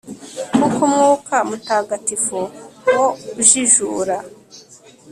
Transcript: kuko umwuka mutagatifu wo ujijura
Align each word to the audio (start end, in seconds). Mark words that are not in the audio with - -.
kuko 0.59 0.79
umwuka 0.85 1.35
mutagatifu 1.49 2.39
wo 2.93 3.05
ujijura 3.39 4.17